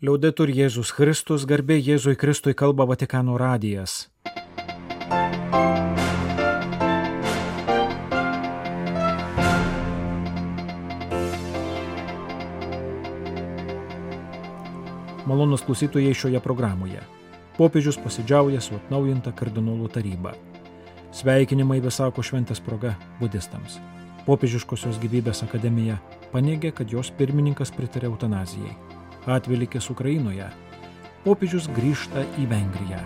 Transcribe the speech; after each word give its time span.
Liaudetur 0.00 0.48
Jėzus 0.48 0.94
Kristus, 0.96 1.42
garbė 1.44 1.76
Jėzui 1.76 2.14
Kristui 2.16 2.54
kalba 2.56 2.86
Vatikano 2.88 3.34
radijas. 3.36 4.08
Malonus 15.28 15.60
klausytojai 15.66 16.14
šioje 16.16 16.40
programoje. 16.40 17.02
Popiežius 17.58 17.98
pasidžiauja 18.00 18.62
su 18.64 18.78
atnaujinta 18.78 19.34
kardinolų 19.36 19.90
taryba. 19.92 20.32
Sveikinimai 21.12 21.76
visako 21.84 22.24
šventės 22.24 22.64
proga 22.64 22.94
budistams. 23.20 23.76
Popiežiškosios 24.24 24.96
gyvybės 25.04 25.44
akademija 25.44 25.98
paneigė, 26.32 26.72
kad 26.72 26.88
jos 26.88 27.12
pirmininkas 27.20 27.74
pritarė 27.76 28.08
eutanazijai 28.08 28.89
atvilikis 29.26 29.90
Ukrainoje, 29.92 30.46
popiežius 31.24 31.68
grįžta 31.76 32.24
į 32.40 32.46
Vengriją. 32.48 33.00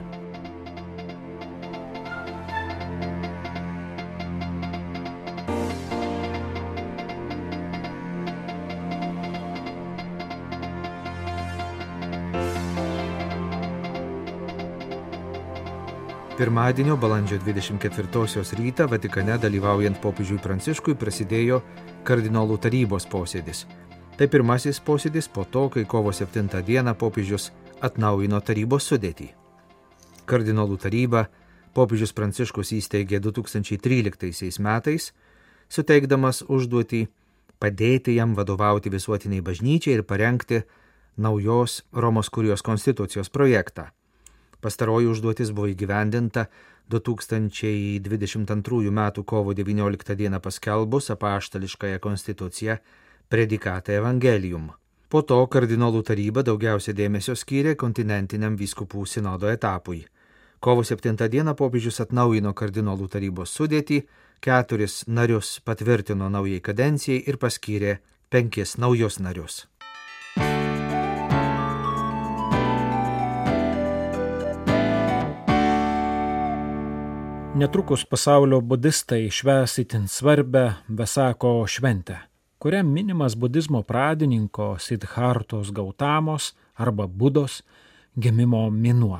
Pirmadienio 16.34 16.96
balandžio 16.96 17.38
24 17.38 18.42
rytą 18.58 18.88
Vatikane 18.90 19.38
dalyvaujant 19.38 20.00
popiežiui 20.02 20.40
Pranciškui 20.42 20.96
prasidėjo 20.98 21.60
kardinolų 22.02 22.58
tarybos 22.58 23.06
posėdis. 23.06 23.62
Tai 24.14 24.28
pirmasis 24.30 24.78
posėdis 24.78 25.26
po 25.26 25.42
to, 25.42 25.64
kai 25.74 25.82
kovo 25.90 26.12
7 26.14 26.46
dieną 26.62 26.92
popiežius 26.94 27.48
atnaujino 27.82 28.38
tarybos 28.46 28.86
sudėtį. 28.86 29.26
Kardinolų 30.30 30.76
taryba 30.84 31.24
popiežius 31.74 32.14
Pranciškus 32.14 32.70
įsteigė 32.76 33.18
2013 33.18 34.62
metais, 34.62 35.08
suteikdamas 35.66 36.44
užduotį 36.46 37.02
padėti 37.58 38.14
jam 38.14 38.38
vadovauti 38.38 38.86
visuotiniai 38.94 39.42
bažnyčiai 39.42 39.98
ir 39.98 40.06
parengti 40.06 40.62
naujos 41.18 41.82
Romos 41.90 42.30
kurijos 42.30 42.62
konstitucijos 42.62 43.34
projektą. 43.34 43.90
Pastaroji 44.62 45.10
užduotis 45.10 45.50
buvo 45.50 45.66
įgyvendinta 45.74 46.46
2022 46.88 48.94
m. 48.94 49.10
kovo 49.26 49.58
19 49.58 50.14
d. 50.14 50.38
paskelbus 50.38 51.10
apaštališkąją 51.10 51.98
konstituciją 51.98 52.78
predikatą 53.28 53.92
Evangelium. 53.92 54.72
Po 55.08 55.22
to 55.22 55.36
kardinolų 55.46 56.00
taryba 56.08 56.42
daugiausia 56.42 56.90
dėmesio 56.96 57.36
skyrė 57.38 57.76
kontinentiniam 57.78 58.56
vyskupų 58.58 59.04
sinodo 59.06 59.46
etapui. 59.46 60.00
Kovo 60.58 60.82
7 60.82 61.28
dieną 61.30 61.54
popiežius 61.54 62.00
atnaujino 62.02 62.54
kardinolų 62.56 63.06
tarybos 63.12 63.52
sudėtį, 63.54 64.00
keturis 64.40 65.04
narius 65.06 65.60
patvirtino 65.60 66.30
naujai 66.32 66.58
kadencijai 66.60 67.22
ir 67.28 67.38
paskyrė 67.38 67.98
penkis 68.30 68.74
naujus 68.78 69.20
narius. 69.20 69.68
Netrukus 77.54 78.02
pasaulio 78.10 78.58
budistai 78.60 79.28
šves 79.30 79.78
itin 79.78 80.08
svarbę 80.10 80.72
Vesako 80.88 81.60
šventę 81.70 82.33
kuria 82.64 82.82
minimas 82.82 83.36
budizmo 83.36 83.82
pradininko 83.82 84.78
Sidhartos 84.78 85.72
Gautamos 85.72 86.56
arba 86.74 87.06
Budos 87.06 87.62
gimimo 88.20 88.70
minuo. 88.70 89.18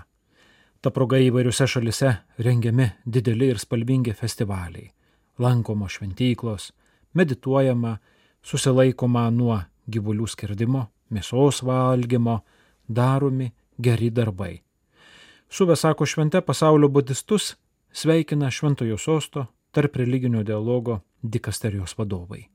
Ta 0.81 0.91
proga 0.91 1.19
įvairiuose 1.21 1.67
šalise 1.69 2.13
rengiami 2.39 2.87
dideli 3.05 3.51
ir 3.53 3.61
spalvingi 3.61 4.15
festivaliai, 4.17 4.87
lankomos 5.39 5.99
šventyklos, 5.99 6.71
medituojama, 7.13 7.99
susilaikoma 8.41 9.27
nuo 9.31 9.61
gyvulių 9.93 10.31
skirdimo, 10.33 10.87
mėsos 11.13 11.61
valgymo, 11.69 12.39
daromi 12.89 13.51
geri 13.77 14.09
darbai. 14.09 14.55
Su 15.51 15.69
Vesako 15.69 16.09
švente 16.09 16.41
pasaulio 16.41 16.89
budistus 16.89 17.59
sveikina 17.93 18.49
Šventojo 18.51 18.97
sosto 18.97 19.47
tarp 19.71 20.01
religinio 20.01 20.43
dialogo 20.43 21.03
dikasterijos 21.21 21.99
vadovai. 21.99 22.54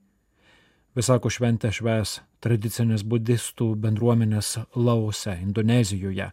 Visako 0.98 1.30
šventę 1.30 1.68
šves 1.70 2.16
tradicinės 2.42 3.04
budistų 3.06 3.76
bendruomenės 3.78 4.56
Lause, 4.74 5.36
Indonezijoje, 5.38 6.32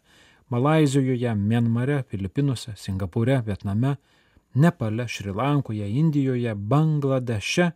Malazijoje, 0.50 1.34
Mienmare, 1.36 2.00
Filipinuose, 2.10 2.74
Singapūre, 2.74 3.44
Vietname, 3.46 3.98
Nepale, 4.56 5.06
Šrilankoje, 5.08 5.90
Indijoje, 6.00 6.56
Bangladeše, 6.56 7.72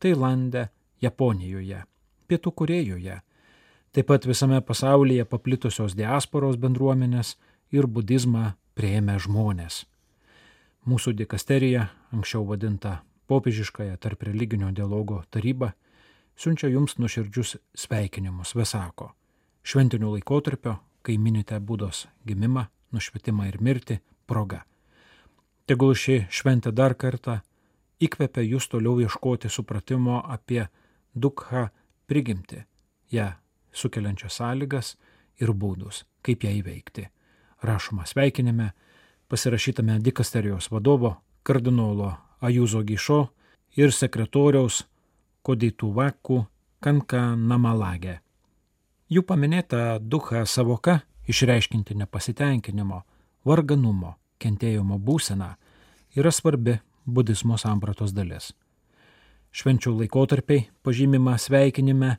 Tailande, 0.00 0.70
Japonijoje, 1.04 1.82
Pietų 2.28 2.54
Korejoje. 2.56 3.20
Taip 3.92 4.08
pat 4.08 4.24
visame 4.24 4.62
pasaulyje 4.64 5.28
paplitusios 5.28 5.92
diasporos 5.98 6.56
bendruomenės 6.56 7.36
ir 7.76 7.84
budizmą 7.84 8.54
prieėmę 8.72 9.18
žmonės. 9.20 9.82
Mūsų 10.88 11.12
dikasterija, 11.18 11.90
anksčiau 12.14 12.46
vadinta 12.48 13.02
popiežiškąją 13.28 14.00
tarp 14.00 14.24
religinio 14.24 14.72
dialogo 14.72 15.20
taryba, 15.30 15.74
siunčia 16.42 16.68
jums 16.68 16.96
nuoširdžius 16.98 17.56
sveikinimus, 17.78 18.56
Vesako. 18.58 19.12
Šventinių 19.62 20.16
laikotarpio, 20.16 20.80
kai 21.06 21.14
minite 21.18 21.58
būdos 21.62 22.08
gimimą, 22.26 22.66
nušvietimą 22.90 23.46
ir 23.46 23.60
mirtį, 23.62 24.00
proga. 24.26 24.64
Tegul 25.70 25.94
ši 25.94 26.24
šventė 26.34 26.72
dar 26.74 26.96
kartą 26.98 27.38
įkvepia 28.02 28.42
jūs 28.42 28.66
toliau 28.72 28.98
ieškoti 29.04 29.50
supratimo 29.50 30.18
apie 30.26 30.66
dukha 31.14 31.68
prigimti, 32.10 32.64
ją 33.14 33.30
sukeliančias 33.72 34.40
sąlygas 34.40 34.96
ir 35.38 35.54
būdus, 35.54 36.02
kaip 36.26 36.42
ją 36.42 36.56
įveikti. 36.58 37.06
Rašoma 37.62 38.08
sveikinime, 38.10 38.72
pasirašytame 39.30 40.00
dikasterijos 40.02 40.72
vadovo 40.74 41.20
kardinolo 41.46 42.16
Ajuzo 42.42 42.82
Gišo 42.82 43.28
ir 43.78 43.94
sekretoriaus 43.94 44.82
Kodituvaku 45.42 46.44
Kanka 46.78 47.32
Namalagė. 47.34 48.20
Jų 49.10 49.24
paminėta 49.26 49.98
duha 49.98 50.44
savoka 50.46 51.00
išreiškinti 51.26 51.96
nepasitenkinimo, 51.98 53.00
varganumo, 53.44 54.14
kentėjimo 54.38 55.00
būseną 55.02 55.50
yra 56.14 56.30
svarbi 56.30 56.78
budizmo 57.06 57.58
sampratos 57.58 58.14
dalis. 58.14 58.52
Švenčių 59.50 59.96
laikotarpiai 59.98 60.68
pažymima 60.86 61.34
sveikinime, 61.38 62.16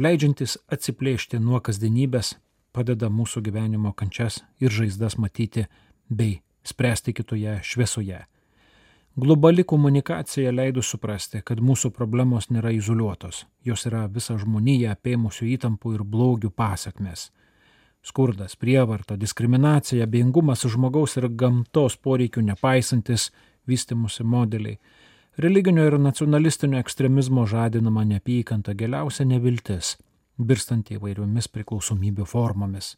leidžiantis 0.00 0.56
atsiplėšti 0.72 1.38
nuo 1.44 1.60
kasdienybės, 1.60 2.34
padeda 2.72 3.12
mūsų 3.12 3.44
gyvenimo 3.44 3.92
kančias 3.92 4.40
ir 4.58 4.72
žaizdas 4.72 5.18
matyti 5.20 5.68
bei 6.08 6.40
spręsti 6.64 7.12
kitoje 7.12 7.60
šviesoje. 7.62 8.24
Globali 9.16 9.62
komunikacija 9.62 10.50
leido 10.50 10.82
suprasti, 10.82 11.38
kad 11.46 11.60
mūsų 11.62 11.92
problemos 11.94 12.48
nėra 12.50 12.72
izoliuotos, 12.74 13.44
jos 13.62 13.86
yra 13.86 14.08
visą 14.10 14.34
žmoniją 14.42 14.90
apėmusių 14.90 15.46
įtampų 15.52 15.92
ir 15.94 16.00
blogių 16.02 16.48
pasakmes. 16.50 17.28
Skurdas, 18.02 18.56
prievarta, 18.58 19.14
diskriminacija, 19.14 20.08
beingumas 20.10 20.66
žmogaus 20.66 21.14
ir 21.20 21.28
gamtos 21.30 21.94
poreikių 21.94 22.42
nepaisantis 22.42 23.28
vystimusi 23.70 24.26
modeliai, 24.26 24.80
religinio 25.38 25.84
ir 25.86 25.94
nacionalistinio 26.02 26.80
ekstremizmo 26.82 27.44
žadinama 27.46 28.02
neapykanta 28.04 28.74
galiausia 28.74 29.28
neviltis, 29.30 29.92
birstanti 30.42 30.98
įvairiomis 30.98 31.46
priklausomybių 31.54 32.26
formomis. 32.26 32.96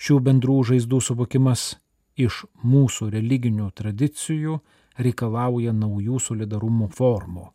Šių 0.00 0.16
bendrų 0.30 0.62
žaizdų 0.70 1.02
suvokimas 1.10 1.74
iš 2.16 2.46
mūsų 2.64 3.10
religinių 3.12 3.68
tradicijų 3.76 4.62
reikalauja 4.98 5.72
naujų 5.74 6.18
solidarumo 6.22 6.88
formų, 6.92 7.48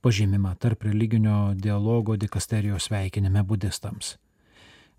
pažymima 0.00 0.54
tarp 0.56 0.86
religinio 0.88 1.54
dialogo 1.54 2.16
dikasterijos 2.16 2.88
sveikinime 2.88 3.42
budistams. 3.44 4.16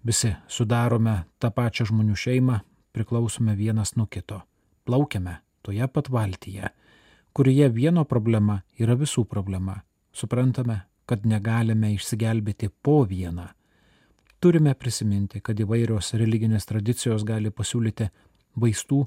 Visi 0.04 0.32
sudarome 0.48 1.24
tą 1.40 1.52
pačią 1.52 1.90
žmonių 1.90 2.16
šeimą, 2.16 2.60
priklausome 2.96 3.56
vienas 3.56 3.96
nuo 3.98 4.08
kito, 4.08 4.42
plaukiame 4.86 5.40
toje 5.62 5.88
pat 5.88 6.10
valtyje, 6.10 6.70
kurioje 7.34 7.70
vieno 7.70 8.06
problema 8.06 8.62
yra 8.80 8.96
visų 8.96 9.26
problema. 9.26 9.82
Suprantame, 10.14 10.82
kad 11.06 11.26
negalime 11.26 11.94
išsigelbėti 11.96 12.70
po 12.82 13.04
vieną. 13.10 13.50
Turime 14.40 14.74
prisiminti, 14.74 15.42
kad 15.42 15.60
įvairios 15.60 16.14
religinės 16.16 16.70
tradicijos 16.70 17.26
gali 17.28 17.52
pasiūlyti 17.52 18.08
vaistų 18.56 19.02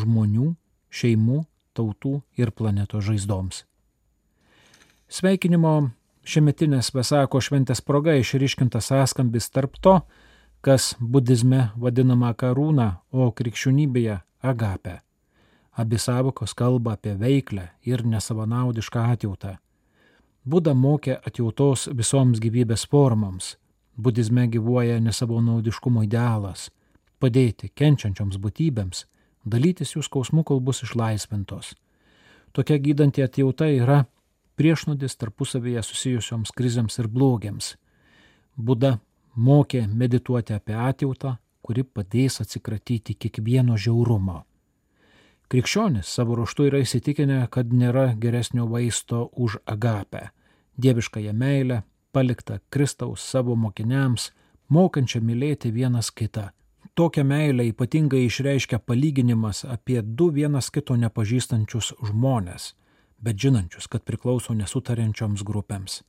žmonių, 0.00 0.54
šeimų 0.90 1.40
tautų 1.74 2.20
ir 2.36 2.50
planetos 2.50 3.04
žaizdoms. 3.06 3.64
Sveikinimo 5.10 5.90
šiemetinės 6.22 6.92
Vesako 6.94 7.40
šventės 7.42 7.80
proga 7.82 8.14
išryškintas 8.20 8.90
sąskambis 8.92 9.50
tarp 9.50 9.78
to, 9.82 10.00
kas 10.60 10.94
budizme 11.00 11.70
vadinama 11.76 12.34
karūna, 12.36 13.00
o 13.10 13.30
krikščionybėje 13.32 14.20
agape. 14.42 15.00
Abi 15.80 15.98
savokos 15.98 16.54
kalba 16.54 16.94
apie 16.98 17.14
veiklę 17.16 17.70
ir 17.86 18.04
nesavanaudišką 18.04 19.06
atjautą. 19.14 19.56
Buda 20.44 20.74
mokė 20.74 21.18
atjautos 21.26 21.88
visoms 21.96 22.40
gyvybės 22.40 22.86
formoms. 22.88 23.56
Budizme 23.96 24.46
gyvuoja 24.48 25.00
nesavanaudiškumo 25.00 26.04
idealas- 26.04 26.70
padėti 27.20 27.70
kenčiančioms 27.74 28.36
būtybėms, 28.36 29.04
dalytis 29.44 29.94
jų 29.96 30.02
skausmų, 30.06 30.44
kol 30.44 30.60
bus 30.60 30.82
išlaisvintos. 30.82 31.74
Tokia 32.52 32.78
gydanti 32.82 33.22
atjauta 33.22 33.68
yra 33.70 34.04
priešnodis 34.58 35.16
tarpusavėje 35.16 35.82
susijusioms 35.86 36.52
krizėms 36.52 36.98
ir 37.00 37.08
blogiams. 37.08 37.76
Buda 38.56 38.98
mokė 39.36 39.86
medituoti 39.88 40.52
apie 40.56 40.76
atjautą, 40.76 41.36
kuri 41.62 41.84
padės 41.84 42.40
atsikratyti 42.42 43.14
kiekvieno 43.14 43.76
žiaurumo. 43.78 44.42
Krikščionis 45.50 46.06
savo 46.06 46.36
ruoštų 46.38 46.68
yra 46.68 46.80
įsitikinę, 46.84 47.40
kad 47.50 47.72
nėra 47.74 48.12
geresnio 48.18 48.68
vaisto 48.70 49.30
už 49.34 49.58
agapę- 49.66 50.30
dieviškąją 50.82 51.32
meilę, 51.32 51.82
paliktą 52.12 52.58
Kristaus 52.70 53.20
savo 53.20 53.56
mokiniams, 53.56 54.30
mokančią 54.68 55.20
mylėti 55.20 55.72
vienas 55.72 56.10
kitą. 56.10 56.50
Tokią 56.94 57.24
meilę 57.24 57.64
ypatingai 57.70 58.24
išreiškia 58.26 58.78
palyginimas 58.78 59.64
apie 59.64 60.02
du 60.02 60.30
vienas 60.34 60.70
kito 60.74 60.96
nepažįstančius 60.98 61.92
žmonės, 62.08 62.74
bet 63.22 63.38
žinančius, 63.38 63.86
kad 63.86 64.02
priklauso 64.02 64.54
nesutariančioms 64.54 65.44
grupėms. 65.46 66.02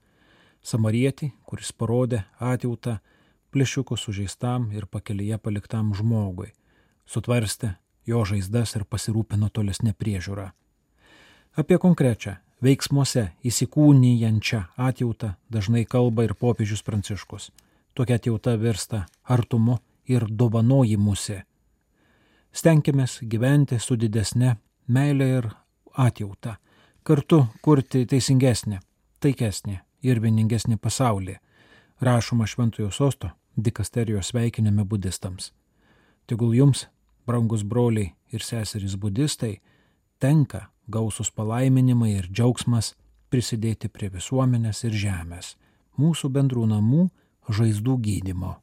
Samarietį, 0.61 1.31
kuris 1.45 1.71
parodė 1.71 2.23
atjautą 2.39 2.97
plėšiuko 3.53 3.97
sužeistam 3.97 4.71
ir 4.71 4.87
pakelyje 4.87 5.37
paliktam 5.37 5.93
žmogui, 5.97 6.51
sutvarstė 7.05 7.75
jo 8.05 8.23
žaizdas 8.25 8.75
ir 8.75 8.85
pasirūpino 8.85 9.49
tolesnė 9.53 9.93
priežiūra. 9.93 10.51
Apie 11.61 11.77
konkrečią 11.77 12.37
veiksmuose 12.63 13.27
įsikūnyjančią 13.45 14.63
atjautą 14.77 15.35
dažnai 15.51 15.85
kalba 15.85 16.25
ir 16.25 16.33
popiežius 16.33 16.81
Pranciškus. 16.85 17.51
Tokia 17.93 18.17
atjauta 18.21 18.55
virsta 18.57 19.05
artumu 19.23 19.77
ir 20.07 20.25
dovanojimusi. 20.29 21.41
Stenkimės 22.51 23.19
gyventi 23.23 23.79
su 23.79 23.95
didesne 23.95 24.57
meilė 24.87 25.27
ir 25.37 25.47
atjauta, 25.93 26.57
kartu 27.03 27.45
kurti 27.63 28.05
teisingesnį, 28.05 28.79
taikesnį 29.23 29.79
ir 30.03 30.19
vieningesnį 30.19 30.77
pasaulį, 30.77 31.37
rašoma 32.01 32.47
Šventojo 32.47 32.91
sosto 32.91 33.31
dikasterijos 33.55 34.31
sveikinime 34.31 34.83
budistams. 34.83 35.51
Tegul 36.27 36.55
jums, 36.55 36.87
brangus 37.27 37.63
broliai 37.63 38.13
ir 38.31 38.43
seserys 38.43 38.95
budistai, 38.95 39.59
tenka 40.19 40.67
gausus 40.87 41.31
palaiminimai 41.31 42.15
ir 42.17 42.27
džiaugsmas 42.31 42.95
prisidėti 43.31 43.89
prie 43.89 44.09
visuomenės 44.11 44.83
ir 44.87 44.97
žemės, 45.05 45.55
mūsų 45.97 46.31
bendrų 46.35 46.67
namų 46.67 47.07
žaizdų 47.49 47.97
gydimo. 48.03 48.57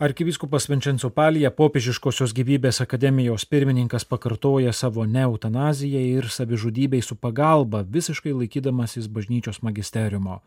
Arkivyskupas 0.00 0.64
Vincenzo 0.70 1.10
Palija, 1.12 1.50
popiežiškosios 1.52 2.32
gyvybės 2.32 2.78
akademijos 2.80 3.44
pirmininkas, 3.44 4.06
pakartoja 4.08 4.70
savo 4.72 5.02
neeutanazijai 5.04 6.06
ir 6.14 6.28
savižudybei 6.32 7.02
su 7.04 7.18
pagalba, 7.20 7.82
visiškai 7.84 8.32
laikydamasis 8.32 9.10
bažnyčios 9.12 9.60
magisteriumo. 9.60 10.38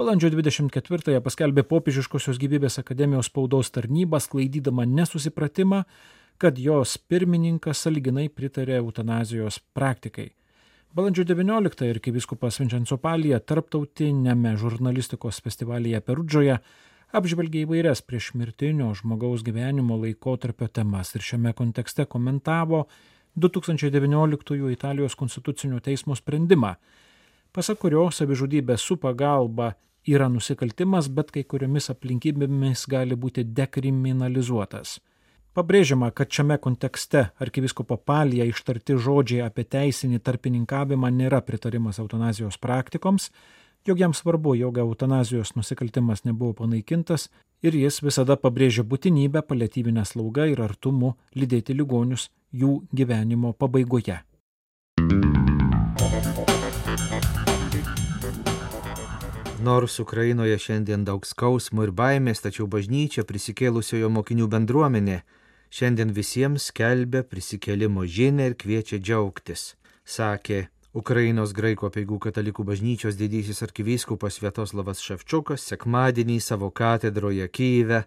Balandžio 0.00 0.30
24-ąją 0.32 1.20
paskelbė 1.26 1.66
popiežiškosios 1.68 2.40
gyvybės 2.40 2.80
akademijos 2.80 3.28
spaudos 3.28 3.68
tarnyba, 3.76 4.22
sklaidydama 4.24 4.88
nesusipratimą, 4.88 5.82
kad 6.40 6.56
jos 6.56 6.96
pirmininkas 6.96 7.84
saliginai 7.84 8.30
pritarė 8.32 8.78
eutanazijos 8.78 9.60
praktikai. 9.76 10.30
Balandžio 10.96 11.28
19-ąją 11.28 11.98
arkivyskupas 11.98 12.56
Vincenzo 12.62 12.96
Palija 12.96 13.44
tarptautinėme 13.52 14.56
žurnalistikos 14.56 15.44
festivalyje 15.44 16.00
Perudžoje 16.00 16.58
apžvelgia 17.14 17.62
įvairias 17.62 18.02
priešmirtinio 18.02 18.88
žmogaus 18.98 19.44
gyvenimo 19.46 19.96
laikotarpio 20.02 20.66
temas 20.66 21.14
ir 21.14 21.22
šiame 21.22 21.52
kontekste 21.54 22.08
komentavo 22.10 22.84
2019 23.38 24.72
Italijos 24.72 25.14
konstitucinio 25.14 25.80
teismo 25.80 26.16
sprendimą, 26.18 26.74
pasak 27.54 27.78
kurio 27.84 28.08
savižudybė 28.10 28.76
su 28.78 28.96
pagalba 28.98 29.72
yra 30.06 30.28
nusikaltimas, 30.28 31.08
bet 31.08 31.30
kai 31.34 31.44
kuriomis 31.46 31.90
aplinkybėmis 31.94 32.86
gali 32.90 33.16
būti 33.16 33.46
dekriminalizuotas. 33.46 34.98
Pabrėžiama, 35.54 36.10
kad 36.10 36.34
šiame 36.34 36.58
kontekste 36.58 37.28
arkiviskopo 37.38 37.96
palija 38.02 38.42
ištarti 38.50 38.96
žodžiai 38.98 39.44
apie 39.46 39.62
teisinį 39.70 40.18
tarpininkavimą 40.18 41.12
nėra 41.14 41.38
pritarimas 41.46 42.00
eutanazijos 42.02 42.58
praktikoms, 42.58 43.30
jog 43.86 44.00
jam 44.00 44.14
svarbu, 44.14 44.54
jog 44.54 44.78
eutanazijos 44.78 45.54
nusikaltimas 45.54 46.24
nebuvo 46.24 46.52
panaikintas 46.52 47.28
ir 47.62 47.76
jis 47.76 48.00
visada 48.02 48.36
pabrėžia 48.36 48.84
būtinybę 48.84 49.42
paliatyvinę 49.48 50.04
slaugą 50.08 50.46
ir 50.52 50.62
artumu 50.64 51.14
lydėti 51.36 51.76
ligonius 51.76 52.30
jų 52.52 52.80
gyvenimo 52.92 53.52
pabaigoje. 53.52 54.20
Nors 59.64 59.96
Ukrainoje 60.00 60.58
šiandien 60.60 61.06
daug 61.08 61.24
skausmų 61.24 61.86
ir 61.86 61.92
baimės, 61.96 62.42
tačiau 62.44 62.66
bažnyčia 62.68 63.24
prisikėlusiojo 63.24 64.10
mokinių 64.12 64.48
bendruomenė 64.52 65.22
šiandien 65.72 66.12
visiems 66.12 66.68
skelbia 66.68 67.24
prisikėlimo 67.24 68.04
žinę 68.04 68.50
ir 68.50 68.58
kviečia 68.60 69.00
džiaugtis, 69.00 69.72
sakė 70.04 70.66
Ukrainos 70.94 71.50
graikų 71.50 71.88
apieigų 71.88 72.20
katalikų 72.22 72.62
bažnyčios 72.68 73.16
didysis 73.18 73.64
arkivyskupas 73.66 74.36
Vietoslavas 74.38 75.00
Ševčiukas 75.02 75.64
sekmadienį 75.72 76.36
savo 76.38 76.68
katedroje 76.70 77.48
Kyive, 77.50 78.04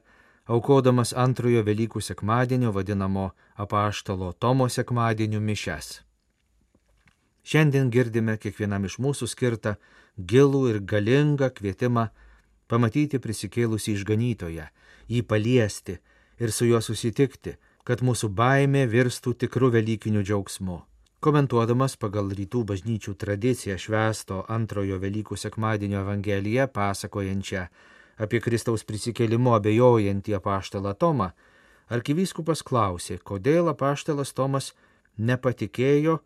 aukodamas 0.48 1.12
antrojo 1.12 1.66
Velykų 1.68 2.00
sekmadienio 2.00 2.72
vadinamo 2.72 3.34
apaštalo 3.60 4.32
Tomo 4.40 4.70
sekmadienio 4.72 5.44
mišes. 5.44 5.92
Šiandien 7.44 7.92
girdime 7.92 8.40
kiekvienam 8.40 8.88
iš 8.88 9.02
mūsų 9.04 9.28
skirtą 9.36 9.76
gilų 10.16 10.66
ir 10.72 10.80
galingą 10.80 11.52
kvietimą 11.60 12.08
pamatyti 12.72 13.20
prisikėlusį 13.20 14.00
išganytoją, 14.00 14.72
jį 15.12 15.26
paliesti 15.28 16.00
ir 16.40 16.56
su 16.56 16.72
juo 16.72 16.80
susitikti, 16.80 17.60
kad 17.84 18.00
mūsų 18.00 18.32
baimė 18.32 18.88
virstų 18.88 19.36
tikrų 19.44 19.76
Velykinių 19.76 20.24
džiaugsmu. 20.24 20.86
Komentuodamas 21.18 21.96
pagal 21.98 22.28
rytų 22.38 22.60
bažnyčių 22.70 23.16
tradiciją 23.18 23.76
švesto 23.82 24.44
antrojo 24.54 25.00
Velykų 25.02 25.34
sekmadienio 25.34 26.04
Evangeliją 26.04 26.68
pasakojančią 26.70 27.64
apie 28.22 28.42
Kristaus 28.42 28.84
prisikėlimo 28.86 29.56
abejojantį 29.58 30.36
apaštalą 30.38 30.94
Tomą, 30.94 31.32
arkivyskupas 31.90 32.62
klausė, 32.62 33.18
kodėl 33.18 33.72
apaštalas 33.74 34.34
Tomas 34.38 34.72
nepatikėjo 35.18 36.20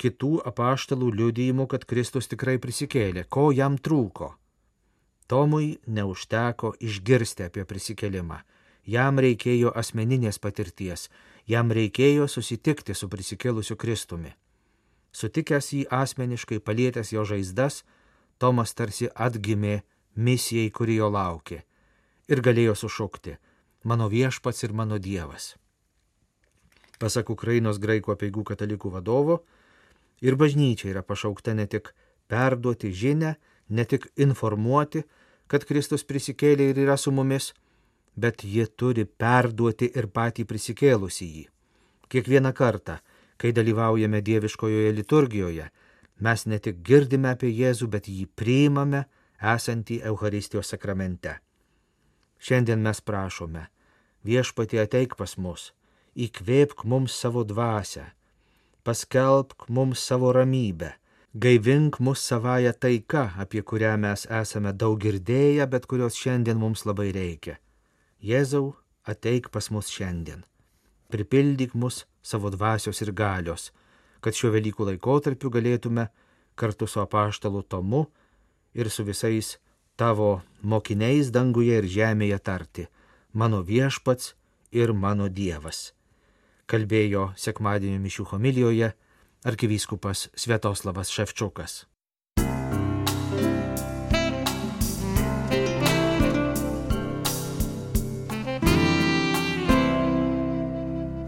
kitų 0.00 0.32
apaštalų 0.48 1.10
liudijimu, 1.20 1.66
kad 1.68 1.84
Kristus 1.84 2.28
tikrai 2.32 2.56
prisikėlė, 2.56 3.26
ko 3.28 3.50
jam 3.52 3.76
trūko. 3.76 4.32
Tomui 5.28 5.74
neužteko 5.86 6.72
išgirsti 6.80 7.44
apie 7.50 7.66
prisikėlimą, 7.68 8.40
jam 8.88 9.20
reikėjo 9.20 9.76
asmeninės 9.76 10.40
patirties, 10.40 11.10
jam 11.50 11.72
reikėjo 11.74 12.28
susitikti 12.30 12.94
su 12.94 13.08
prisikėlusiu 13.10 13.76
Kristumi. 13.76 14.32
Sutikęs 15.10 15.72
jį 15.74 15.86
asmeniškai, 15.90 16.60
palietęs 16.62 17.10
jo 17.16 17.24
žaizdas, 17.26 17.82
Tomas 18.40 18.72
tarsi 18.72 19.10
atgimė 19.12 19.82
misijai, 20.16 20.70
kuri 20.72 20.94
jo 20.96 21.10
laukė, 21.12 21.58
ir 22.32 22.40
galėjo 22.40 22.74
sušaukti- 22.82 23.36
mano 23.88 24.08
viešpats 24.08 24.64
ir 24.64 24.72
mano 24.72 24.98
dievas. 24.98 25.56
Pasak 26.98 27.30
Ukrainos 27.30 27.78
graikų 27.78 28.14
apieigų 28.14 28.44
katalikų 28.44 28.92
vadovo, 28.92 29.42
ir 30.20 30.36
bažnyčia 30.36 30.88
yra 30.92 31.02
pašaukta 31.02 31.54
ne 31.54 31.66
tik 31.66 31.92
perduoti 32.28 32.92
žinę, 32.92 33.36
ne 33.68 33.84
tik 33.84 34.06
informuoti, 34.16 35.04
kad 35.48 35.64
Kristus 35.64 36.04
prisikėlė 36.04 36.70
ir 36.70 36.78
yra 36.78 36.96
su 36.96 37.10
mumis, 37.10 37.52
bet 38.16 38.44
ji 38.44 38.66
turi 38.76 39.04
perduoti 39.04 39.90
ir 39.94 40.08
patį 40.08 40.44
prisikėlusį 40.50 41.28
jį. 41.36 41.44
Kiekvieną 42.10 42.52
kartą, 42.56 42.98
kai 43.40 43.52
dalyvaujame 43.56 44.20
dieviškojoje 44.20 44.92
liturgijoje, 44.92 45.70
mes 46.20 46.46
ne 46.46 46.58
tik 46.58 46.82
girdime 46.84 47.30
apie 47.32 47.50
Jėzų, 47.54 47.88
bet 47.88 48.08
jį 48.08 48.26
priimame 48.36 49.04
esantį 49.40 50.00
Euharistijos 50.10 50.72
sakramente. 50.74 51.38
Šiandien 52.40 52.82
mes 52.84 53.00
prašome, 53.00 53.66
viešpatie 54.24 54.80
ateik 54.82 55.16
pas 55.16 55.36
mus, 55.36 55.70
įkvėpk 56.16 56.84
mums 56.84 57.16
savo 57.16 57.44
dvasę, 57.44 58.10
paskelbk 58.84 59.68
mums 59.68 60.02
savo 60.02 60.32
ramybę, 60.36 60.92
gaivink 61.34 62.00
mus 62.00 62.20
savoje 62.26 62.72
taika, 62.72 63.30
apie 63.38 63.62
kurią 63.62 63.96
mes 64.00 64.26
esame 64.42 64.72
daug 64.72 64.98
girdėję, 65.00 65.66
bet 65.66 65.86
kurios 65.86 66.18
šiandien 66.18 66.58
mums 66.58 66.84
labai 66.88 67.12
reikia. 67.16 67.60
Jėzau, 68.20 68.74
ateik 69.08 69.48
pas 69.48 69.70
mus 69.72 69.88
šiandien. 69.88 70.44
Pripildyk 71.08 71.72
mus 71.74 72.04
savo 72.22 72.50
dvasios 72.52 73.00
ir 73.00 73.14
galios, 73.16 73.70
kad 74.20 74.36
šiuo 74.36 74.52
Velykų 74.52 74.90
laikotarpiu 74.90 75.48
galėtume 75.50 76.10
kartu 76.54 76.86
su 76.86 77.00
apaštalu 77.00 77.62
Tomu 77.64 78.04
ir 78.76 78.90
su 78.92 79.06
visais 79.08 79.56
tavo 79.96 80.42
mokiniais 80.60 81.32
danguje 81.32 81.80
ir 81.80 81.88
žemėje 81.88 82.38
tarti- 82.38 82.86
mano 83.40 83.62
viešpats 83.64 84.34
ir 84.70 84.92
mano 84.92 85.28
Dievas. 85.28 85.92
Kalbėjo 86.68 87.32
sekmadienio 87.36 87.98
mišių 87.98 88.24
homilijoje 88.32 88.92
arkivyskupas 89.44 90.28
Sviatoslavas 90.36 91.08
Ševčiukas. 91.08 91.86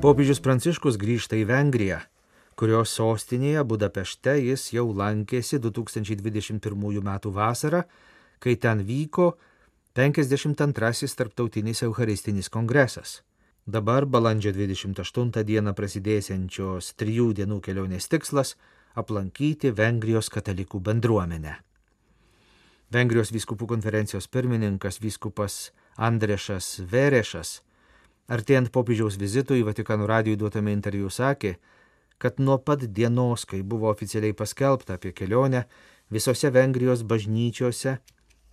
Popiežius 0.02 0.40
Pranciškus 0.42 0.96
grįžta 0.98 1.36
į 1.38 1.44
Vengriją, 1.46 2.00
kurios 2.58 2.90
sostinėje 2.96 3.62
Budapešte 3.70 4.32
jis 4.42 4.64
jau 4.74 4.88
lankėsi 4.98 5.60
2021 5.62 6.58
m. 6.98 7.12
vasarą, 7.36 7.84
kai 8.42 8.56
ten 8.58 8.82
vyko 8.82 9.28
52 9.94 11.14
tarptautinis 11.14 11.84
Eucharistinis 11.86 12.50
kongresas. 12.50 13.22
Dabar 13.62 14.02
balandžio 14.02 14.50
28 14.50 15.46
dieną 15.46 15.70
prasidėsiančios 15.70 16.96
trijų 16.98 17.30
dienų 17.38 17.62
kelionės 17.62 18.10
tikslas- 18.10 18.56
aplankyti 19.00 19.70
Vengrijos 19.70 20.34
katalikų 20.34 20.82
bendruomenę. 20.82 21.60
Vengrijos 22.90 23.30
vyskupų 23.30 23.68
konferencijos 23.68 24.26
pirmininkas 24.26 24.98
vyskupas 24.98 25.70
Andrešas 25.96 26.80
Verešas, 26.90 27.60
artėjant 28.28 28.70
popiežiaus 28.74 29.18
vizitui 29.18 29.62
į 29.62 29.68
Vatikanų 29.70 30.06
radijų 30.06 30.40
duotame 30.44 30.72
interviu 30.72 31.10
sakė, 31.10 31.56
kad 32.18 32.38
nuo 32.38 32.58
pat 32.58 32.84
dienos, 32.86 33.44
kai 33.44 33.62
buvo 33.62 33.90
oficialiai 33.90 34.34
paskelbta 34.34 34.94
apie 34.98 35.12
kelionę, 35.12 35.64
visose 36.10 36.50
Vengrijos 36.54 37.02
bažnyčiose 37.02 37.96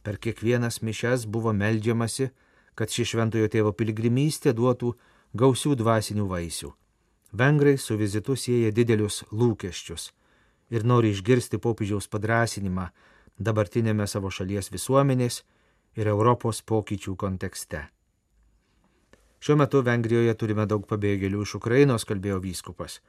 per 0.04 0.18
kiekvienas 0.18 0.82
mišes 0.82 1.28
buvo 1.28 1.54
meldžiamasi, 1.54 2.32
kad 2.74 2.90
ši 2.90 3.06
šventojo 3.12 3.50
tėvo 3.52 3.74
piligrimystė 3.76 4.56
duotų 4.56 4.94
gausių 5.38 5.76
dvasinių 5.78 6.26
vaisių. 6.30 6.72
Vengrai 7.32 7.78
su 7.78 7.98
vizitu 8.00 8.36
sieja 8.36 8.72
didelius 8.74 9.22
lūkesčius 9.30 10.10
ir 10.74 10.86
nori 10.86 11.12
išgirsti 11.14 11.60
popiežiaus 11.62 12.10
padrasinimą 12.10 12.90
dabartinėme 13.38 14.08
savo 14.08 14.32
šalies 14.34 14.72
visuomenės 14.74 15.44
ir 16.00 16.10
Europos 16.10 16.62
pokyčių 16.62 17.16
kontekste. 17.16 17.86
Šiuo 19.40 19.58
metu 19.60 19.84
Vengrijoje 19.86 20.34
turime 20.36 20.66
daug 20.68 20.88
pabėgėlių 20.88 21.46
iš 21.46 21.56
Ukrainos, 21.60 22.06
kalbėjo 22.08 22.42
vyskupas. 22.44 23.00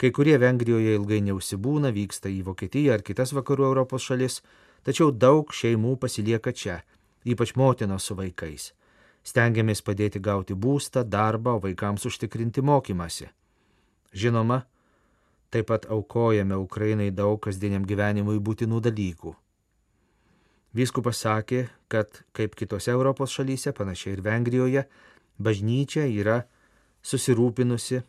Kai 0.00 0.10
kurie 0.10 0.38
Vengrijoje 0.40 0.94
ilgai 0.98 1.20
neužsibūna, 1.26 1.92
vyksta 1.94 2.32
į 2.32 2.40
Vokietiją 2.48 2.96
ar 2.96 3.04
kitas 3.06 3.34
vakarų 3.36 3.68
Europos 3.70 4.06
šalis, 4.08 4.40
tačiau 4.82 5.12
daug 5.12 5.52
šeimų 5.52 5.98
pasilieka 6.00 6.52
čia, 6.52 6.80
ypač 7.24 7.54
motinos 7.60 8.08
su 8.08 8.16
vaikais 8.18 8.72
stengiamės 9.24 9.82
padėti 9.82 10.20
gauti 10.20 10.54
būstą, 10.54 11.04
darbą, 11.08 11.56
o 11.56 11.62
vaikams 11.64 12.04
užtikrinti 12.10 12.62
mokymasi. 12.62 13.30
Žinoma, 14.14 14.62
taip 15.50 15.70
pat 15.70 15.88
aukojame 15.90 16.58
Ukrainai 16.60 17.10
daug 17.10 17.40
kasdieniam 17.46 17.86
gyvenimui 17.88 18.38
būtinų 18.44 18.82
dalykų. 18.84 19.34
Vyskupas 20.74 21.22
sakė, 21.22 21.68
kad 21.88 22.22
kaip 22.34 22.56
kitose 22.58 22.90
Europos 22.90 23.32
šalyse, 23.34 23.72
panašiai 23.72 24.16
ir 24.16 24.22
Vengrijoje, 24.26 24.84
bažnyčia 25.38 26.06
yra 26.08 26.44
susirūpinusi 27.04 28.02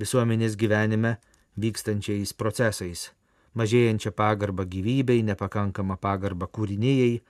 visuomenės 0.00 0.56
gyvenime 0.56 1.16
vykstančiais 1.60 2.32
procesais- 2.32 3.10
mažėjančia 3.58 4.12
pagarba 4.12 4.64
gyvybei, 4.64 5.22
nepakankama 5.22 5.96
pagarba 5.96 6.46
kūrinėjai, 6.46 7.20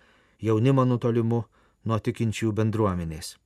jaunimo 0.40 0.84
nutolimu, 0.84 1.44
nuo 1.84 1.99
tikinčių 1.99 2.52
bendruomenės. 2.52 3.37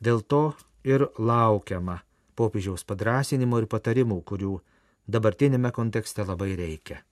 Dėl 0.00 0.22
to 0.22 0.54
ir 0.84 1.08
laukiama 1.18 2.00
popiežiaus 2.36 2.84
padrasinimo 2.84 3.58
ir 3.58 3.66
patarimų, 3.66 4.22
kurių 4.24 4.60
dabartinėme 5.08 5.70
kontekste 5.72 6.24
labai 6.24 6.54
reikia. 6.56 7.02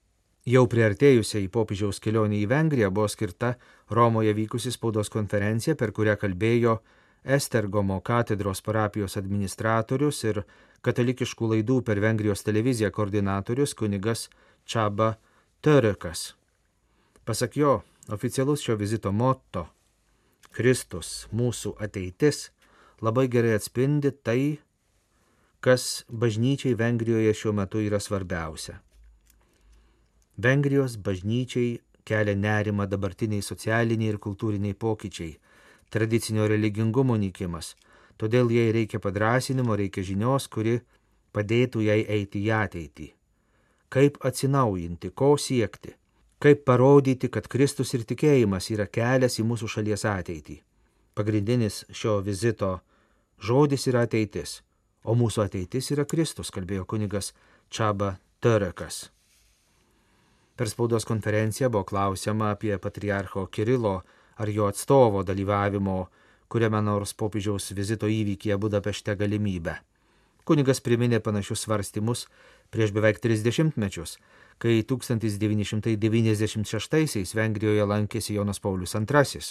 Jau 0.43 0.65
priartėjusiai 0.67 1.47
popiežiaus 1.47 2.01
kelionė 2.03 2.41
į 2.43 2.47
Vengriją 2.51 2.89
buvo 2.91 3.07
skirta 3.07 3.53
Romoje 3.89 4.33
vykusi 4.35 4.73
spaudos 4.75 5.09
konferencija, 5.09 5.75
per 5.75 5.93
kurią 5.95 6.17
kalbėjo 6.19 6.81
Estergomo 7.23 7.99
katedros 8.01 8.61
parapijos 8.61 9.15
administratorius 9.17 10.23
ir 10.27 10.41
katalikiškų 10.83 11.53
laidų 11.53 11.79
per 11.87 12.01
Vengrijos 12.03 12.43
televiziją 12.43 12.91
koordinatorius 12.91 13.73
kunigas 13.79 14.27
Čaba 14.65 15.13
Törekas. 15.63 16.33
Pasak 17.23 17.55
jo, 17.55 17.77
oficialus 18.11 18.61
šio 18.65 18.75
vizito 18.75 19.11
motto 19.11 19.69
Kristus, 20.53 21.29
mūsų 21.31 21.77
ateitis, 21.81 22.49
labai 23.01 23.29
gerai 23.31 23.55
atspindi 23.55 24.11
tai, 24.11 24.59
kas 25.63 26.03
bažnyčiai 26.11 26.75
Vengrijoje 26.75 27.31
šiuo 27.39 27.55
metu 27.55 27.79
yra 27.79 28.01
svarbiausia. 28.03 28.81
Vengrijos 30.37 30.97
bažnyčiai 30.99 31.79
kelia 32.03 32.35
nerima 32.35 32.85
dabartiniai 32.89 33.41
socialiniai 33.41 34.11
ir 34.11 34.19
kultūriniai 34.19 34.75
pokyčiai, 34.75 35.37
tradicinio 35.93 36.49
religingumo 36.49 37.17
nykimas, 37.21 37.73
todėl 38.17 38.51
jai 38.53 38.69
reikia 38.75 39.01
padrasinimo, 39.03 39.77
reikia 39.79 40.03
žinios, 40.05 40.47
kuri 40.47 40.79
padėtų 41.33 41.87
jai 41.87 42.01
eiti 42.19 42.43
į 42.45 42.53
ateitį. 42.59 43.09
Kaip 43.93 44.17
atsinaujinti, 44.25 45.13
ko 45.13 45.35
siekti 45.37 45.93
kaip 46.43 46.65
parodyti, 46.65 47.29
kad 47.31 47.47
Kristus 47.47 47.93
ir 47.95 48.03
tikėjimas 48.03 48.67
yra 48.75 48.83
kelias 48.91 49.37
į 49.39 49.45
mūsų 49.47 49.69
šalies 49.77 50.03
ateitį. 50.09 50.57
Pagrindinis 51.15 51.85
šio 51.95 52.17
vizito 52.25 52.73
žodis 53.39 53.87
yra 53.87 54.01
ateitis, 54.03 54.57
o 55.07 55.15
mūsų 55.15 55.45
ateitis 55.45 55.93
yra 55.95 56.03
Kristus, 56.03 56.51
kalbėjo 56.51 56.83
kunigas 56.83 57.31
Čaba 57.71 58.17
Terekas. 58.43 59.05
Per 60.59 60.67
spaudos 60.67 61.07
konferenciją 61.07 61.69
buvo 61.71 61.85
klausima 61.87 62.51
apie 62.57 62.75
patriarcho 62.77 63.45
Kirilo 63.47 64.01
ar 64.35 64.49
jo 64.49 64.67
atstovo 64.67 65.23
dalyvavimo 65.23 66.09
kuriame 66.53 66.77
nors 66.85 67.17
popiežiaus 67.17 67.71
vizito 67.73 68.05
įvykyje 68.05 68.53
Budapešte 68.61 69.17
galimybę. 69.17 69.73
Kunigas 70.45 70.85
priminė 70.85 71.17
panašius 71.23 71.63
svarstymus 71.65 72.27
prieš 72.69 72.93
beveik 72.93 73.17
30 73.23 73.73
mečius, 73.79 74.19
kai 74.61 74.83
1996-aisiais 74.85 77.33
Vengrijoje 77.33 77.85
lankėsi 77.89 78.37
Jonas 78.37 78.59
Paulius 78.59 78.93
II. 78.99 79.41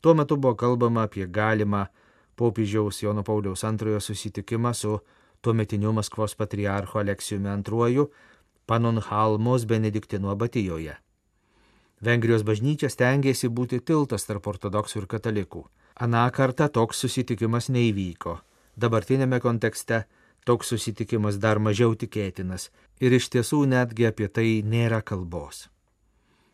Tuo 0.00 0.14
metu 0.14 0.36
buvo 0.36 0.54
kalbama 0.56 1.02
apie 1.08 1.26
galimą 1.26 1.86
popiežiaus 2.36 3.02
Jono 3.02 3.22
Pauliaus 3.22 3.64
II 3.64 4.00
susitikimą 4.00 4.74
su 4.74 5.00
tuometiniu 5.42 5.92
Maskvos 5.92 6.34
patriarchu 6.34 6.98
Aleksijumi 6.98 7.48
II 7.48 8.06
Panonhalmos 8.66 9.66
Benediktino 9.66 10.30
abatijoje. 10.30 10.96
Vengrijos 12.02 12.42
bažnyčia 12.42 12.88
stengiasi 12.90 13.46
būti 13.48 13.78
tiltas 13.78 14.26
tarp 14.26 14.48
ortodoksų 14.50 15.02
ir 15.02 15.06
katalikų. 15.06 15.62
Aną 16.02 16.24
kartą 16.34 16.66
toks 16.68 16.98
susitikimas 17.04 17.68
neįvyko. 17.70 18.40
Dabartinėme 18.74 19.38
kontekste 19.40 20.00
toks 20.44 20.72
susitikimas 20.72 21.38
dar 21.38 21.60
mažiau 21.62 21.94
tikėtinas 21.94 22.70
ir 23.00 23.14
iš 23.14 23.28
tiesų 23.34 23.66
netgi 23.70 24.08
apie 24.08 24.26
tai 24.28 24.48
nėra 24.66 25.02
kalbos. 25.02 25.68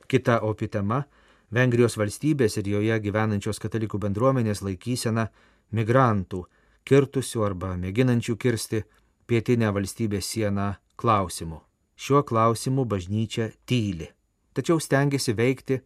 Kita 0.08 0.40
opi 0.44 0.68
tema- 0.68 1.04
Vengrijos 1.56 1.96
valstybės 1.96 2.58
ir 2.58 2.68
joje 2.68 3.00
gyvenančios 3.00 3.58
katalikų 3.58 3.98
bendruomenės 3.98 4.60
laikysena 4.60 5.30
migrantų, 5.72 6.44
kirtusių 6.84 7.44
arba 7.46 7.72
mėginančių 7.76 8.36
kirsti 8.36 8.82
pietinę 9.26 9.72
valstybės 9.72 10.28
sieną 10.28 10.76
klausimu. 10.96 11.62
Šiuo 11.96 12.22
klausimu 12.22 12.84
bažnyčia 12.84 13.50
tyli, 13.66 14.10
tačiau 14.58 14.80
stengiasi 14.82 15.36
veikti 15.38 15.78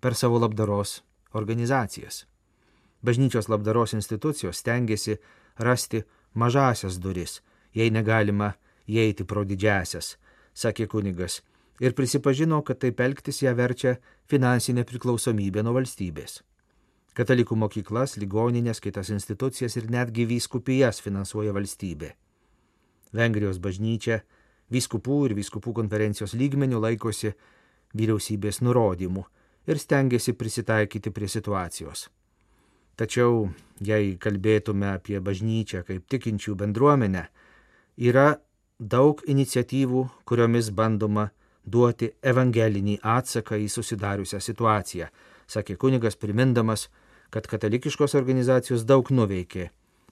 per 0.00 0.14
savo 0.14 0.38
labdaros 0.38 1.00
organizacijas. 1.34 2.26
Bažnyčios 3.02 3.48
labdaros 3.50 3.96
institucijos 3.98 4.60
stengiasi 4.62 5.16
rasti 5.58 6.04
mažasias 6.34 7.00
duris, 7.02 7.40
jei 7.74 7.90
negalima 7.90 8.52
įeiti 8.86 9.26
pro 9.26 9.42
didžiasias, 9.42 10.14
sakė 10.54 10.86
kunigas, 10.86 11.40
ir 11.82 11.96
prisipažino, 11.98 12.62
kad 12.62 12.78
taip 12.78 13.02
elgtis 13.02 13.42
ją 13.42 13.54
verčia 13.58 13.96
finansinė 14.30 14.86
priklausomybė 14.86 15.64
nuo 15.66 15.74
valstybės. 15.80 16.42
Katalikų 17.18 17.56
mokyklas, 17.58 18.14
ligoninės, 18.22 18.78
kitas 18.78 19.10
institucijas 19.10 19.74
ir 19.80 19.90
netgi 19.90 20.28
vyskupijas 20.30 21.02
finansuoja 21.02 21.56
valstybė. 21.56 22.12
Vengrijos 23.10 23.58
bažnyčia 23.58 24.20
Vyskupų 24.70 25.16
ir 25.26 25.34
vyskupų 25.34 25.72
konferencijos 25.74 26.36
lygmenių 26.38 26.78
laikosi 26.78 27.32
vyriausybės 27.96 28.60
nurodymų 28.64 29.24
ir 29.70 29.78
stengiasi 29.78 30.34
prisitaikyti 30.38 31.12
prie 31.14 31.28
situacijos. 31.28 32.08
Tačiau, 33.00 33.48
jei 33.80 34.16
kalbėtume 34.20 34.90
apie 34.92 35.20
bažnyčią 35.24 35.82
kaip 35.88 36.06
tikinčių 36.12 36.56
bendruomenę, 36.60 37.24
yra 37.96 38.40
daug 38.78 39.22
iniciatyvų, 39.28 40.02
kuriomis 40.28 40.70
bandoma 40.76 41.30
duoti 41.64 42.10
evangelinį 42.22 42.98
atsaką 43.02 43.56
į 43.60 43.68
susidariusią 43.72 44.40
situaciją, 44.44 45.08
sakė 45.48 45.76
kunigas 45.80 46.16
primindamas, 46.16 46.88
kad 47.30 47.46
katalikiškos 47.46 48.16
organizacijos 48.18 48.84
daug 48.84 49.10
nuveikė, 49.10 49.70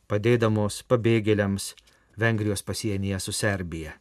padėdamos 0.09 0.83
pabėgėliams 0.89 1.75
Vengrijos 2.19 2.65
pasienyje 2.67 3.21
su 3.23 3.33
Serbija. 3.33 3.93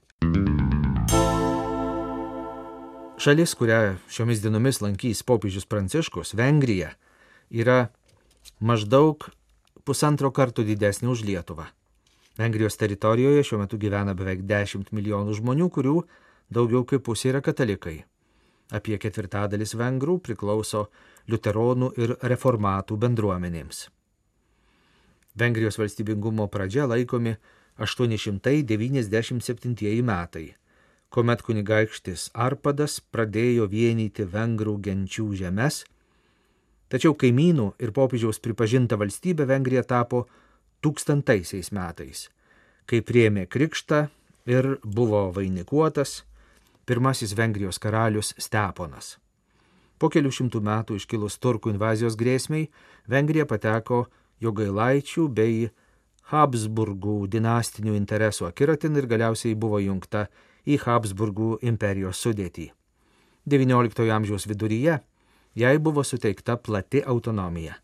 Šalis, 3.28 3.58
kurią 3.60 3.98
šiomis 4.08 4.40
dienomis 4.40 4.78
lankys 4.80 5.20
popiežius 5.28 5.68
Pranciškus, 5.68 6.30
Vengrija, 6.40 6.96
yra 7.52 7.92
maždaug 8.64 9.28
pusantro 9.84 10.32
karto 10.32 10.64
didesnė 10.64 11.12
už 11.12 11.28
Lietuvą. 11.28 11.68
Vengrijos 12.40 12.80
teritorijoje 12.80 13.44
šiuo 13.44 13.60
metu 13.60 13.76
gyvena 13.82 14.14
beveik 14.16 14.48
10 14.48 14.96
milijonų 14.96 15.36
žmonių, 15.42 15.68
kurių 15.76 16.08
daugiau 16.56 16.88
kaip 16.88 17.04
pusė 17.04 17.28
yra 17.34 17.42
katalikai. 17.44 18.08
Apie 18.72 18.96
ketvirtadalis 18.96 19.76
vengrų 19.76 20.24
priklauso 20.24 20.88
liuteronų 21.28 22.00
ir 22.00 22.16
reformatų 22.32 22.96
bendruomenėms. 22.96 23.92
Vengrijos 25.36 25.76
valstybingumo 25.84 26.48
pradžia 26.48 26.88
laikomi 26.88 27.36
897 27.76 30.00
metai, 30.14 30.56
kuomet 31.14 31.44
kunigaikštis 31.46 32.30
Arpadas 32.34 33.00
pradėjo 33.14 33.68
vienyti 33.72 34.26
vengrų 34.28 34.78
genčių 34.88 35.28
žemės, 35.42 35.84
tačiau 36.92 37.16
kaimynų 37.16 37.72
ir 37.84 37.94
popiežiaus 37.96 38.42
pripažinta 38.44 39.00
valstybė 39.00 39.48
Vengrija 39.48 39.84
tapo 39.88 40.26
tūkstantaisiais 40.84 41.72
metais, 41.76 42.28
kai 42.86 43.02
priemė 43.02 43.48
krikštą 43.48 44.08
ir 44.48 44.78
buvo 44.84 45.28
vainikuotas 45.36 46.22
pirmasis 46.88 47.36
Vengrijos 47.36 47.80
karalius 47.84 48.34
Steponas. 48.40 49.18
Po 49.98 50.12
kelių 50.14 50.30
šimtų 50.32 50.62
metų 50.64 51.00
iškilus 51.00 51.40
turkų 51.42 51.74
invazijos 51.74 52.16
grėsmiai, 52.20 52.70
Vengrija 53.10 53.48
pateko 53.50 54.06
jogailaičių 54.44 55.26
bei 55.28 55.70
Habsburgų 56.32 57.26
dinastinių 57.32 57.96
interesų 57.98 58.48
akiratin 58.52 59.00
ir 59.00 59.08
galiausiai 59.10 59.56
buvo 59.56 59.80
jungta 59.82 60.28
į 60.68 60.82
Habsburgų 60.84 61.62
imperijos 61.62 62.20
sudėtį. 62.26 62.68
XIX 63.48 64.12
amžiaus 64.12 64.50
viduryje 64.50 65.00
jai 65.56 65.78
buvo 65.80 66.04
suteikta 66.04 66.58
plati 66.58 67.06
autonomija. 67.06 67.78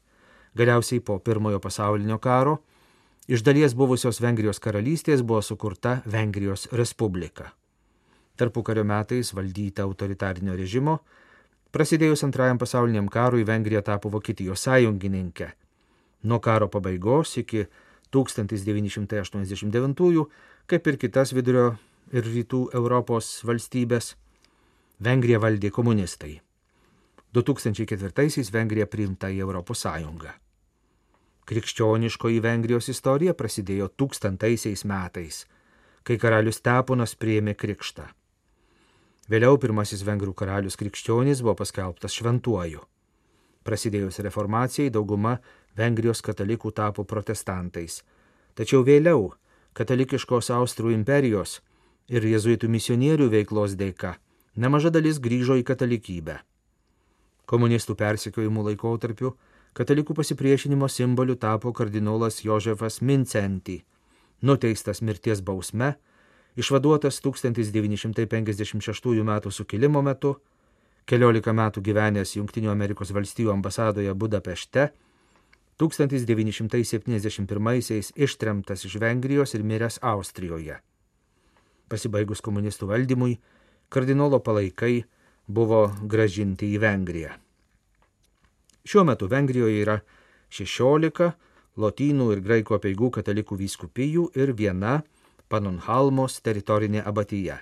Galiausiai 0.53 0.99
po 0.99 1.19
pirmojo 1.19 1.63
pasaulinio 1.63 2.19
karo 2.19 2.59
Iš 3.27 3.39
dalies 3.39 3.71
buvusios 3.71 4.19
Vengrijos 4.19 4.59
karalystės 4.59 5.21
buvo 5.23 5.39
sukurta 5.41 6.01
Vengrijos 6.03 6.67
Respublika. 6.75 7.55
Tarpukario 8.35 8.83
metais 8.83 9.31
valdyta 9.31 9.87
autoritarinio 9.87 10.51
režimo, 10.59 10.99
prasidėjus 11.71 12.27
antrajam 12.27 12.59
pasauliniam 12.59 13.07
karui 13.07 13.47
Vengrija 13.47 13.79
tapo 13.81 14.11
Vokietijos 14.11 14.59
sąjungininkė. 14.67 15.47
Nuo 16.27 16.39
karo 16.43 16.67
pabaigos 16.67 17.39
iki 17.39 17.63
1989, 18.11 20.27
kaip 20.67 20.87
ir 20.87 20.97
kitas 20.99 21.31
vidurio 21.31 21.79
ir 22.11 22.27
rytų 22.27 22.69
Europos 22.73 23.39
valstybės, 23.47 24.15
Vengrija 25.03 25.39
valdė 25.39 25.71
komunistai. 25.71 26.39
2004 27.33 28.51
Vengrija 28.53 28.85
priimta 28.87 29.29
į 29.29 29.39
Europos 29.41 29.81
Sąjungą. 29.85 30.31
Krikščioniškoji 31.49 32.39
Vengrijos 32.39 32.87
istorija 32.93 33.33
prasidėjo 33.33 33.89
tūkstantaisiais 33.99 34.85
metais, 34.87 35.43
kai 36.03 36.15
karalius 36.21 36.61
Steponas 36.61 37.15
priėmė 37.19 37.55
krikštą. 37.59 38.05
Vėliau 39.31 39.57
pirmasis 39.59 40.03
vengrų 40.07 40.33
karalius 40.35 40.77
krikščionis 40.79 41.41
buvo 41.43 41.57
paskelbtas 41.63 42.15
šventuoju. 42.15 42.83
Prasidėjus 43.63 44.19
reformacijai 44.23 44.91
dauguma 44.91 45.37
Vengrijos 45.75 46.21
katalikų 46.21 46.71
tapo 46.75 47.03
protestantais, 47.03 48.03
tačiau 48.53 48.83
vėliau 48.83 49.31
katalikiškos 49.73 50.51
Austrų 50.53 50.91
imperijos 50.93 51.61
ir 52.09 52.23
jėzuitų 52.23 52.69
misionierių 52.69 53.29
veiklos 53.29 53.75
dėka 53.79 54.17
nemaža 54.55 54.91
dalis 54.93 55.19
grįžo 55.19 55.57
į 55.59 55.63
katalikybę. 55.65 56.37
Komunistų 57.49 57.95
persekiojimų 57.99 58.69
laikotarpiu 58.69 59.33
Katalikų 59.73 60.13
pasipriešinimo 60.13 60.85
simboliu 60.85 61.33
tapo 61.35 61.71
kardinolas 61.73 62.45
Jožefas 62.45 63.01
Mincenti, 63.01 63.81
nuteistas 64.45 65.01
mirties 65.01 65.41
bausme, 65.41 65.97
išvaduotas 66.53 67.17
1956 67.25 69.17
m. 69.23 69.31
sukilimo 69.49 70.05
metu, 70.05 70.37
keliolika 71.09 71.49
metų 71.57 71.81
gyvenęs 71.89 72.37
Junktinių 72.37 72.69
Amerikos 72.69 73.09
valstijų 73.17 73.49
ambasadoje 73.55 74.13
Budapešte, 74.13 74.93
1971-aisiais 75.81 78.13
ištremtas 78.13 78.85
iš 78.85 79.01
Vengrijos 79.01 79.57
ir 79.57 79.65
miręs 79.65 79.97
Austrijoje. 80.05 80.85
Pasibaigus 81.93 82.41
komunistų 82.41 82.89
valdymui, 82.89 83.37
kardinolo 83.93 84.39
palaikai 84.41 85.03
buvo 85.45 85.85
gražinti 86.09 86.71
į 86.73 86.79
Vengriją. 86.81 87.35
Šiuo 88.83 89.03
metu 89.05 89.29
Vengrijoje 89.29 89.83
yra 89.83 89.99
16 90.49 91.29
lotynų 91.79 92.31
ir 92.33 92.41
graikų 92.45 92.77
apieigų 92.79 93.11
katalikų 93.19 93.59
vyskupijų 93.61 94.31
ir 94.39 94.55
viena 94.57 95.01
Panonhalmos 95.53 96.39
teritorinė 96.41 97.03
abatija. 97.05 97.59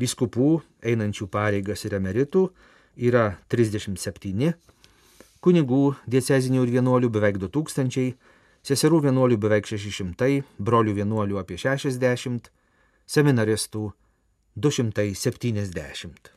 Vyskupų 0.00 0.48
einančių 0.88 1.28
pareigas 1.28 1.84
ir 1.84 1.98
emeritų 1.98 2.46
yra 2.96 3.36
37, 3.52 4.54
kunigų 5.44 5.82
diecezinių 6.08 6.64
ir 6.64 6.72
vienuolių 6.78 7.12
beveik 7.12 7.38
2000, 7.42 8.14
seserų 8.64 9.02
vienuolių 9.04 9.38
beveik 9.44 9.68
600, 9.68 10.40
brolių 10.58 10.96
vienuolių 11.02 11.38
apie 11.42 11.60
60, 11.60 12.48
seminaristų 13.06 13.92
270. 14.56 16.30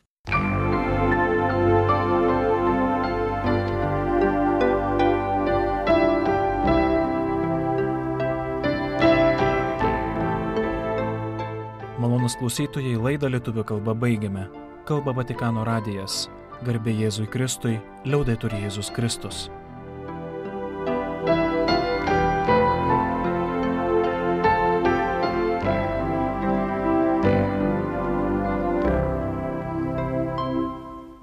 Malonus 11.97 12.37
klausytojai 12.39 12.97
laidą 13.01 13.29
lietuvių 13.33 13.63
kalbą 13.67 13.95
baigiame. 13.97 14.47
Kalba 14.87 15.13
Vatikano 15.17 15.65
radijas. 15.67 16.27
Garbė 16.65 16.93
Jėzui 16.95 17.27
Kristui, 17.29 17.77
liaudai 18.05 18.37
turi 18.41 18.63
Jėzus 18.63 18.89
Kristus. 18.93 19.47